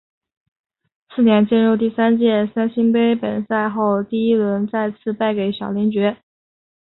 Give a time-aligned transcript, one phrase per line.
[1.13, 6.17] 次年进入第三届三星杯本赛后第一轮再次败给小林觉。